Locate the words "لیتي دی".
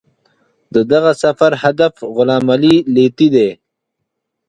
2.95-3.49